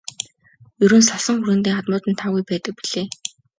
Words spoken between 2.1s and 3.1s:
таагүй байдаг билээ.